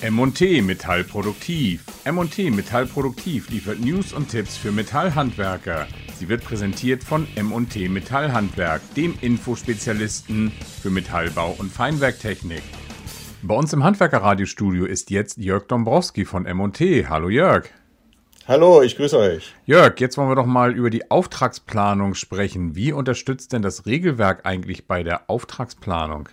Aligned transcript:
M&T 0.00 0.62
Metallproduktiv. 0.62 1.84
M&T 2.04 2.52
Metallproduktiv 2.52 3.50
liefert 3.50 3.80
News 3.80 4.12
und 4.12 4.28
Tipps 4.28 4.56
für 4.56 4.70
Metallhandwerker. 4.70 5.88
Sie 6.16 6.28
wird 6.28 6.44
präsentiert 6.44 7.02
von 7.02 7.26
M&T 7.34 7.88
Metallhandwerk, 7.88 8.80
dem 8.94 9.18
Infospezialisten 9.20 10.52
für 10.80 10.90
Metallbau 10.90 11.56
und 11.58 11.72
Feinwerktechnik. 11.72 12.62
Bei 13.42 13.56
uns 13.56 13.72
im 13.72 13.82
Handwerkerradiostudio 13.82 14.84
ist 14.84 15.10
jetzt 15.10 15.38
Jörg 15.38 15.66
Dombrowski 15.66 16.24
von 16.24 16.46
M&T. 16.46 17.06
Hallo 17.08 17.28
Jörg. 17.28 17.68
Hallo, 18.46 18.82
ich 18.82 18.96
grüße 18.96 19.18
euch. 19.18 19.52
Jörg, 19.66 19.98
jetzt 19.98 20.16
wollen 20.16 20.28
wir 20.28 20.36
doch 20.36 20.46
mal 20.46 20.76
über 20.76 20.90
die 20.90 21.10
Auftragsplanung 21.10 22.14
sprechen. 22.14 22.76
Wie 22.76 22.92
unterstützt 22.92 23.52
denn 23.52 23.62
das 23.62 23.84
Regelwerk 23.84 24.46
eigentlich 24.46 24.86
bei 24.86 25.02
der 25.02 25.28
Auftragsplanung? 25.28 26.28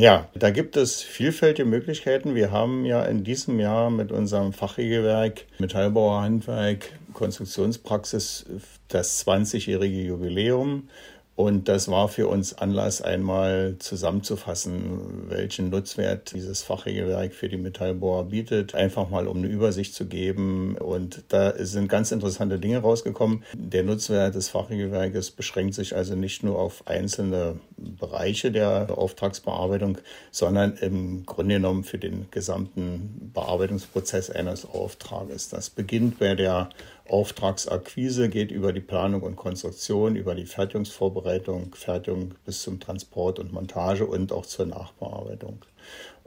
Ja, 0.00 0.30
da 0.32 0.48
gibt 0.48 0.78
es 0.78 1.02
vielfältige 1.02 1.68
Möglichkeiten. 1.68 2.34
Wir 2.34 2.50
haben 2.50 2.86
ja 2.86 3.02
in 3.02 3.22
diesem 3.22 3.60
Jahr 3.60 3.90
mit 3.90 4.12
unserem 4.12 4.54
Fachregelwerk 4.54 5.44
Metallbauerhandwerk 5.58 6.90
Konstruktionspraxis 7.12 8.46
das 8.88 9.26
20-jährige 9.26 10.00
Jubiläum 10.00 10.88
und 11.36 11.68
das 11.68 11.88
war 11.88 12.08
für 12.08 12.28
uns 12.28 12.58
Anlass, 12.58 13.00
einmal 13.00 13.76
zusammenzufassen, 13.78 15.30
welchen 15.30 15.70
Nutzwert 15.70 16.34
dieses 16.34 16.62
Fachregelwerk 16.62 17.32
für 17.32 17.48
die 17.48 17.56
Metallbohrer 17.56 18.24
bietet. 18.24 18.74
Einfach 18.74 19.08
mal, 19.08 19.26
um 19.26 19.38
eine 19.38 19.46
Übersicht 19.46 19.94
zu 19.94 20.04
geben. 20.04 20.76
Und 20.76 21.24
da 21.28 21.54
sind 21.56 21.88
ganz 21.88 22.12
interessante 22.12 22.58
Dinge 22.58 22.80
rausgekommen. 22.80 23.42
Der 23.54 23.84
Nutzwert 23.84 24.34
des 24.34 24.50
Fachregelwerkes 24.50 25.30
beschränkt 25.30 25.74
sich 25.74 25.96
also 25.96 26.14
nicht 26.14 26.42
nur 26.42 26.58
auf 26.58 26.86
einzelne 26.86 27.58
Bereiche 27.78 28.52
der 28.52 28.98
Auftragsbearbeitung, 28.98 29.96
sondern 30.30 30.74
im 30.74 31.24
Grunde 31.24 31.54
genommen 31.54 31.84
für 31.84 31.98
den 31.98 32.26
gesamten 32.30 33.30
Bearbeitungsprozess 33.32 34.28
eines 34.28 34.66
Auftrages. 34.66 35.48
Das 35.48 35.70
beginnt 35.70 36.18
bei 36.18 36.34
der 36.34 36.68
Auftragsakquise 37.10 38.28
geht 38.28 38.52
über 38.52 38.72
die 38.72 38.80
Planung 38.80 39.22
und 39.22 39.36
Konstruktion, 39.36 40.14
über 40.14 40.34
die 40.34 40.46
Fertigungsvorbereitung, 40.46 41.74
Fertigung 41.74 42.34
bis 42.44 42.62
zum 42.62 42.78
Transport 42.78 43.38
und 43.38 43.52
Montage 43.52 44.06
und 44.06 44.32
auch 44.32 44.46
zur 44.46 44.66
Nachbearbeitung. 44.66 45.64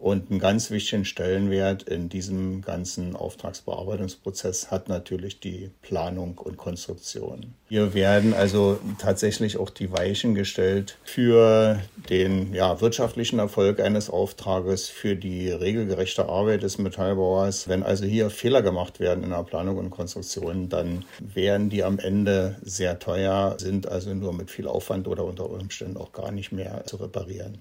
Und 0.03 0.30
einen 0.30 0.40
ganz 0.40 0.70
wichtigen 0.70 1.06
Stellenwert 1.06 1.84
in 1.84 2.09
diesem 2.09 2.62
ganzen 2.62 3.16
Auftragsbearbeitungsprozess 3.16 4.70
hat 4.70 4.90
natürlich 4.90 5.40
die 5.40 5.72
Planung 5.81 6.38
und 6.40 6.58
Konstruktion. 6.58 7.53
Hier 7.70 7.94
werden 7.94 8.34
also 8.34 8.80
tatsächlich 9.00 9.58
auch 9.58 9.70
die 9.70 9.94
Weichen 9.94 10.36
gestellt 10.36 10.97
für 11.06 11.80
den 12.09 12.53
ja, 12.53 12.81
wirtschaftlichen 12.81 13.40
Erfolg 13.40 13.80
eines 13.80 14.09
Auftrages, 14.09 14.90
für 14.90 15.16
die 15.16 15.50
regelgerechte 15.50 16.25
Arbeit 16.25 16.64
des 16.64 16.78
Metallbauers. 16.80 17.70
Wenn 17.70 17.84
also 17.84 18.03
hier 18.03 18.30
Fehler 18.30 18.62
gemacht 18.62 19.00
werden 19.00 19.23
in 19.23 19.30
der 19.30 19.44
Planung 19.44 19.78
und 19.78 19.90
Konstruktion, 19.90 20.68
dann 20.73 21.05
wären 21.19 21.69
die 21.69 21.83
am 21.83 21.99
Ende 21.99 22.57
sehr 22.63 22.99
teuer, 22.99 23.55
sind 23.59 23.88
also 23.88 24.13
nur 24.13 24.33
mit 24.33 24.52
viel 24.52 24.67
Aufwand 24.67 25.07
oder 25.07 25.23
unter 25.23 25.49
Umständen 25.49 25.97
auch 25.97 26.11
gar 26.11 26.31
nicht 26.31 26.52
mehr 26.52 26.83
zu 26.85 26.97
reparieren. 26.97 27.59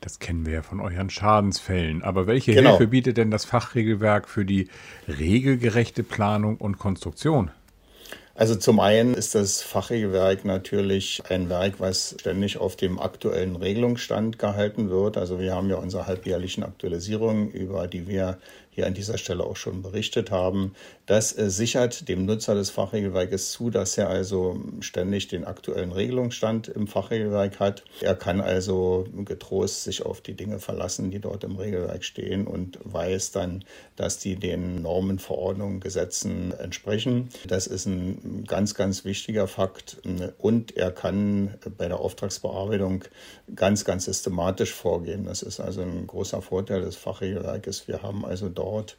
Das 0.00 0.18
kennen 0.18 0.46
wir 0.46 0.54
ja 0.54 0.62
von 0.62 0.80
euren 0.80 1.10
Schadensfällen. 1.10 2.02
Aber 2.02 2.26
welche 2.26 2.54
genau. 2.54 2.70
Hilfe 2.70 2.86
bietet 2.86 3.18
denn 3.18 3.30
das 3.30 3.44
Fachregelwerk 3.44 4.28
für 4.28 4.46
die 4.46 4.68
regelgerechte 5.06 6.02
Planung 6.02 6.56
und 6.56 6.78
Konstruktion? 6.78 7.50
Also 8.40 8.54
zum 8.54 8.80
einen 8.80 9.12
ist 9.12 9.34
das 9.34 9.60
Fachregelwerk 9.60 10.46
natürlich 10.46 11.22
ein 11.28 11.50
Werk, 11.50 11.74
was 11.78 12.16
ständig 12.18 12.56
auf 12.56 12.74
dem 12.74 12.98
aktuellen 12.98 13.54
Regelungsstand 13.54 14.38
gehalten 14.38 14.88
wird. 14.88 15.18
Also 15.18 15.38
wir 15.38 15.54
haben 15.54 15.68
ja 15.68 15.76
unsere 15.76 16.06
halbjährlichen 16.06 16.64
Aktualisierungen, 16.64 17.50
über 17.50 17.86
die 17.86 18.08
wir 18.08 18.38
hier 18.70 18.86
an 18.86 18.94
dieser 18.94 19.18
Stelle 19.18 19.44
auch 19.44 19.56
schon 19.56 19.82
berichtet 19.82 20.30
haben. 20.30 20.74
Das 21.04 21.36
äh, 21.36 21.50
sichert 21.50 22.08
dem 22.08 22.24
Nutzer 22.24 22.54
des 22.54 22.70
Fachregelwerkes 22.70 23.50
zu, 23.50 23.68
dass 23.68 23.98
er 23.98 24.08
also 24.08 24.58
ständig 24.80 25.28
den 25.28 25.44
aktuellen 25.44 25.92
Regelungsstand 25.92 26.68
im 26.68 26.86
Fachregelwerk 26.86 27.58
hat. 27.60 27.84
Er 28.00 28.14
kann 28.14 28.40
also 28.40 29.06
getrost 29.24 29.84
sich 29.84 30.06
auf 30.06 30.20
die 30.20 30.34
Dinge 30.34 30.60
verlassen, 30.60 31.10
die 31.10 31.18
dort 31.18 31.44
im 31.44 31.56
Regelwerk 31.56 32.04
stehen 32.04 32.46
und 32.46 32.78
weiß 32.84 33.32
dann, 33.32 33.64
dass 33.96 34.18
die 34.18 34.36
den 34.36 34.82
Normen, 34.82 35.18
Verordnungen, 35.18 35.80
Gesetzen 35.80 36.54
entsprechen. 36.58 37.28
Das 37.46 37.66
ist 37.66 37.86
ein 37.86 38.29
ganz, 38.46 38.74
ganz 38.74 39.04
wichtiger 39.04 39.46
Fakt. 39.46 39.98
Und 40.38 40.76
er 40.76 40.90
kann 40.90 41.54
bei 41.76 41.88
der 41.88 42.00
Auftragsbearbeitung 42.00 43.04
ganz, 43.54 43.84
ganz 43.84 44.04
systematisch 44.04 44.72
vorgehen. 44.72 45.24
Das 45.24 45.42
ist 45.42 45.60
also 45.60 45.82
ein 45.82 46.06
großer 46.06 46.42
Vorteil 46.42 46.82
des 46.82 46.96
Fachregelwerkes. 46.96 47.88
Wir 47.88 48.02
haben 48.02 48.24
also 48.24 48.48
dort 48.48 48.96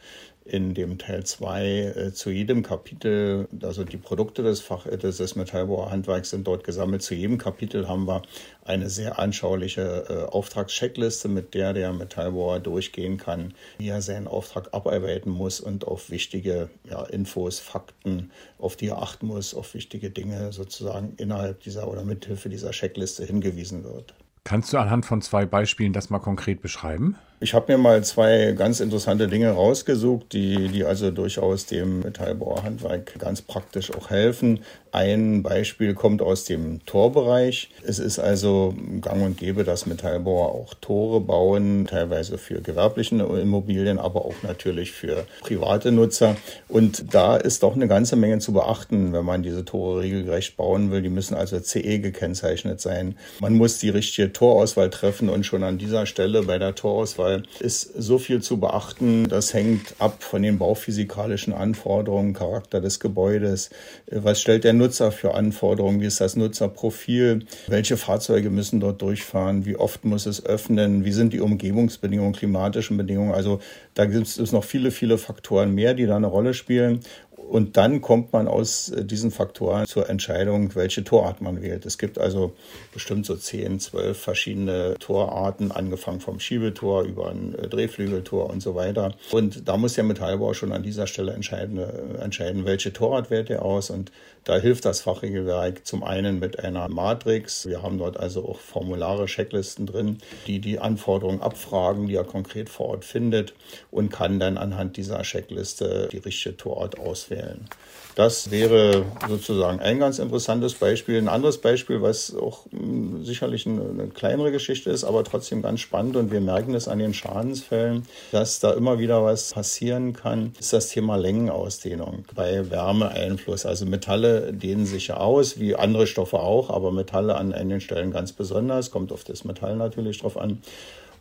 in 0.51 0.73
dem 0.73 0.97
Teil 0.97 1.23
2 1.23 1.65
äh, 1.65 2.13
zu 2.13 2.29
jedem 2.29 2.61
Kapitel, 2.61 3.47
also 3.63 3.85
die 3.85 3.95
Produkte 3.95 4.43
des 4.43 4.59
Fach 4.59 4.85
des, 4.85 5.15
des 5.15 5.35
Metallbauerhandwerks 5.37 6.31
sind 6.31 6.45
dort 6.45 6.65
gesammelt. 6.65 7.01
Zu 7.01 7.15
jedem 7.15 7.37
Kapitel 7.37 7.87
haben 7.87 8.05
wir 8.05 8.21
eine 8.65 8.89
sehr 8.89 9.17
anschauliche 9.17 10.05
äh, 10.09 10.29
Auftragscheckliste, 10.29 11.29
mit 11.29 11.53
der 11.53 11.71
der 11.71 11.93
Metallbauer 11.93 12.59
durchgehen 12.59 13.15
kann, 13.15 13.53
wie 13.77 13.87
er 13.87 14.01
seinen 14.01 14.27
Auftrag 14.27 14.73
abarbeiten 14.73 15.31
muss 15.31 15.61
und 15.61 15.87
auf 15.87 16.09
wichtige 16.09 16.69
ja, 16.83 17.03
Infos, 17.05 17.59
Fakten, 17.59 18.31
auf 18.57 18.75
die 18.75 18.87
er 18.87 19.01
achten 19.01 19.27
muss, 19.27 19.53
auf 19.53 19.73
wichtige 19.73 20.09
Dinge 20.09 20.51
sozusagen 20.51 21.13
innerhalb 21.15 21.61
dieser 21.61 21.87
oder 21.87 22.03
mithilfe 22.03 22.49
dieser 22.49 22.71
Checkliste 22.71 23.23
hingewiesen 23.23 23.85
wird. 23.85 24.13
Kannst 24.43 24.73
du 24.73 24.77
anhand 24.77 25.05
von 25.05 25.21
zwei 25.21 25.45
Beispielen 25.45 25.93
das 25.93 26.09
mal 26.09 26.19
konkret 26.19 26.61
beschreiben? 26.61 27.15
Ich 27.43 27.55
habe 27.55 27.71
mir 27.71 27.79
mal 27.79 28.03
zwei 28.03 28.51
ganz 28.51 28.81
interessante 28.81 29.27
Dinge 29.27 29.49
rausgesucht, 29.49 30.31
die, 30.31 30.67
die 30.67 30.85
also 30.85 31.09
durchaus 31.09 31.65
dem 31.65 32.01
Metallbauerhandwerk 32.01 33.17
ganz 33.17 33.41
praktisch 33.41 33.91
auch 33.91 34.11
helfen. 34.11 34.59
Ein 34.93 35.41
Beispiel 35.41 35.93
kommt 35.93 36.21
aus 36.21 36.43
dem 36.43 36.85
Torbereich. 36.85 37.69
Es 37.85 37.97
ist 37.97 38.19
also 38.19 38.73
gang 38.99 39.23
und 39.23 39.37
gäbe, 39.37 39.63
dass 39.63 39.85
Metallbauer 39.85 40.49
auch 40.49 40.73
Tore 40.73 41.21
bauen, 41.21 41.87
teilweise 41.89 42.37
für 42.37 42.61
gewerbliche 42.61 43.15
Immobilien, 43.15 43.99
aber 43.99 44.25
auch 44.25 44.35
natürlich 44.43 44.91
für 44.91 45.25
private 45.41 45.93
Nutzer. 45.93 46.35
Und 46.67 47.13
da 47.13 47.37
ist 47.37 47.63
doch 47.63 47.75
eine 47.75 47.87
ganze 47.87 48.17
Menge 48.17 48.39
zu 48.39 48.51
beachten, 48.51 49.13
wenn 49.13 49.23
man 49.23 49.43
diese 49.43 49.63
Tore 49.63 50.01
regelgerecht 50.01 50.57
bauen 50.57 50.91
will. 50.91 51.01
Die 51.01 51.09
müssen 51.09 51.35
also 51.35 51.57
CE 51.61 51.99
gekennzeichnet 51.99 52.81
sein. 52.81 53.15
Man 53.39 53.53
muss 53.53 53.77
die 53.77 53.89
richtige 53.89 54.33
Torauswahl 54.33 54.89
treffen 54.89 55.29
und 55.29 55.45
schon 55.45 55.63
an 55.63 55.77
dieser 55.77 56.05
Stelle 56.05 56.43
bei 56.43 56.57
der 56.57 56.75
Torauswahl 56.75 57.43
ist 57.61 57.93
so 57.97 58.17
viel 58.17 58.41
zu 58.41 58.59
beachten. 58.59 59.29
Das 59.29 59.53
hängt 59.53 59.95
ab 59.99 60.21
von 60.21 60.41
den 60.41 60.57
bauphysikalischen 60.57 61.53
Anforderungen, 61.53 62.33
Charakter 62.33 62.81
des 62.81 62.99
Gebäudes. 62.99 63.69
Was 64.11 64.41
stellt 64.41 64.65
der 64.65 64.80
Nutzer 64.81 65.11
für 65.11 65.35
Anforderungen? 65.35 66.01
Wie 66.01 66.07
ist 66.07 66.19
das 66.21 66.35
Nutzerprofil? 66.35 67.45
Welche 67.67 67.97
Fahrzeuge 67.97 68.49
müssen 68.49 68.79
dort 68.79 69.01
durchfahren? 69.01 69.65
Wie 69.65 69.75
oft 69.75 70.05
muss 70.05 70.25
es 70.25 70.43
öffnen? 70.43 71.05
Wie 71.05 71.11
sind 71.11 71.33
die 71.33 71.39
Umgebungsbedingungen, 71.39 72.33
klimatischen 72.33 72.97
Bedingungen? 72.97 73.31
Also 73.31 73.59
da 73.93 74.05
gibt 74.05 74.25
es 74.25 74.51
noch 74.51 74.63
viele, 74.63 74.89
viele 74.89 75.19
Faktoren 75.19 75.75
mehr, 75.75 75.93
die 75.93 76.07
da 76.07 76.15
eine 76.15 76.27
Rolle 76.27 76.55
spielen. 76.55 77.01
Und 77.51 77.75
dann 77.75 77.99
kommt 77.99 78.31
man 78.31 78.47
aus 78.47 78.87
äh, 78.91 79.03
diesen 79.03 79.29
Faktoren 79.29 79.85
zur 79.85 80.09
Entscheidung, 80.09 80.73
welche 80.73 81.03
Torart 81.03 81.41
man 81.41 81.61
wählt. 81.61 81.85
Es 81.85 81.97
gibt 81.97 82.17
also 82.17 82.53
bestimmt 82.93 83.25
so 83.25 83.35
zehn, 83.35 83.81
zwölf 83.81 84.17
verschiedene 84.17 84.95
Torarten, 84.99 85.69
angefangen 85.73 86.21
vom 86.21 86.39
Schiebetor 86.39 87.03
über 87.03 87.29
ein 87.29 87.53
äh, 87.55 87.67
Drehflügeltor 87.67 88.49
und 88.49 88.61
so 88.61 88.73
weiter. 88.75 89.15
Und 89.31 89.67
da 89.67 89.75
muss 89.75 89.95
der 89.95 90.05
Metallbauer 90.05 90.55
schon 90.55 90.71
an 90.71 90.81
dieser 90.81 91.07
Stelle 91.07 91.33
entscheiden, 91.33 91.77
äh, 91.77 92.23
entscheiden 92.23 92.63
welche 92.63 92.93
Torart 92.93 93.29
wählt 93.29 93.49
er 93.49 93.65
aus. 93.65 93.89
Und 93.89 94.13
da 94.45 94.57
hilft 94.57 94.85
das 94.85 95.01
Fachregelwerk 95.01 95.85
zum 95.85 96.05
einen 96.05 96.39
mit 96.39 96.57
einer 96.63 96.87
Matrix. 96.87 97.67
Wir 97.67 97.83
haben 97.83 97.97
dort 97.97 98.17
also 98.17 98.47
auch 98.47 98.59
Formulare, 98.59 99.25
Checklisten 99.25 99.87
drin, 99.87 100.19
die 100.47 100.59
die 100.59 100.79
Anforderungen 100.79 101.41
abfragen, 101.41 102.07
die 102.07 102.15
er 102.15 102.23
konkret 102.23 102.69
vor 102.69 102.87
Ort 102.87 103.03
findet 103.03 103.53
und 103.91 104.09
kann 104.09 104.39
dann 104.39 104.57
anhand 104.57 104.95
dieser 104.95 105.21
Checkliste 105.23 106.07
die 106.13 106.17
richtige 106.19 106.55
Torart 106.55 106.97
auswählen 106.97 107.40
wählen. 107.41 107.67
Das 108.15 108.51
wäre 108.51 109.05
sozusagen 109.29 109.79
ein 109.79 109.99
ganz 109.99 110.19
interessantes 110.19 110.73
Beispiel. 110.73 111.17
Ein 111.17 111.29
anderes 111.29 111.59
Beispiel, 111.59 112.01
was 112.01 112.35
auch 112.35 112.65
hm, 112.71 113.23
sicherlich 113.23 113.65
eine, 113.65 113.89
eine, 113.89 114.07
kleinere 114.07 114.51
Geschichte 114.51 114.89
ist, 114.89 115.05
aber 115.05 115.23
trotzdem 115.23 115.61
ganz 115.61 115.79
spannend 115.79 116.17
und 116.17 116.29
wir 116.29 116.41
merken 116.41 116.75
es 116.75 116.89
an 116.89 116.99
den 116.99 117.13
Schadensfällen, 117.13 118.05
dass 118.31 118.59
da 118.59 118.73
immer 118.73 118.99
wieder 118.99 119.23
was 119.23 119.53
passieren 119.53 120.13
kann, 120.13 120.53
ist 120.59 120.73
das 120.73 120.89
Thema 120.89 121.15
Längenausdehnung 121.15 122.25
bei 122.35 122.69
Wärmeeinfluss. 122.69 123.65
Also 123.65 123.85
Metalle 123.85 124.51
dehnen 124.51 124.85
sich 124.85 125.07
ja 125.07 125.17
aus, 125.17 125.59
wie 125.59 125.75
andere 125.75 126.05
Stoffe 126.05 126.39
auch, 126.39 126.69
aber 126.69 126.91
Metalle 126.91 127.35
an 127.35 127.53
einigen 127.53 127.79
Stellen 127.79 128.11
ganz 128.11 128.33
besonders, 128.33 128.91
kommt 128.91 129.13
auf 129.13 129.23
das 129.23 129.45
Metall 129.45 129.77
natürlich 129.77 130.19
drauf 130.19 130.37
an. 130.37 130.61